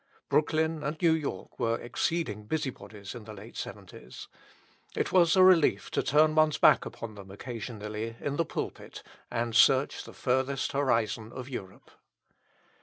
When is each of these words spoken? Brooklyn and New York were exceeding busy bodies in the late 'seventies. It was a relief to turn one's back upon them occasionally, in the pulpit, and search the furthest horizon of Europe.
Brooklyn 0.29 0.81
and 0.83 0.99
New 0.99 1.13
York 1.13 1.59
were 1.59 1.79
exceeding 1.79 2.47
busy 2.47 2.71
bodies 2.71 3.13
in 3.13 3.25
the 3.25 3.35
late 3.35 3.55
'seventies. 3.55 4.29
It 4.95 5.11
was 5.11 5.35
a 5.35 5.43
relief 5.43 5.91
to 5.91 6.01
turn 6.01 6.33
one's 6.33 6.57
back 6.57 6.87
upon 6.87 7.13
them 7.13 7.29
occasionally, 7.29 8.15
in 8.19 8.37
the 8.37 8.43
pulpit, 8.43 9.03
and 9.29 9.55
search 9.55 10.03
the 10.03 10.13
furthest 10.13 10.71
horizon 10.71 11.31
of 11.31 11.47
Europe. 11.49 11.91